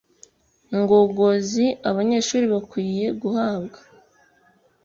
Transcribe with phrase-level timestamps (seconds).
[0.77, 1.65] ngogozi.
[1.89, 3.79] Abanyeshuri bakwiriye guhabwa